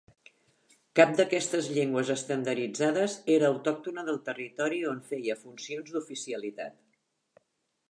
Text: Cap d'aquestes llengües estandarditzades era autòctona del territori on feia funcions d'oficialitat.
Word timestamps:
Cap 0.99 1.11
d'aquestes 1.19 1.67
llengües 1.75 2.09
estandarditzades 2.13 3.19
era 3.35 3.51
autòctona 3.55 4.07
del 4.09 4.19
territori 4.31 4.83
on 4.95 5.05
feia 5.13 5.39
funcions 5.45 5.95
d'oficialitat. 5.99 6.83